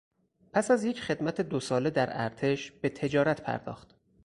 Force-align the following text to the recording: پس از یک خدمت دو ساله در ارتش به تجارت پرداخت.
پس 0.53 0.71
از 0.71 0.83
یک 0.83 1.01
خدمت 1.01 1.41
دو 1.41 1.59
ساله 1.59 1.89
در 1.89 2.09
ارتش 2.11 2.71
به 2.71 2.89
تجارت 2.89 3.41
پرداخت. 3.41 3.95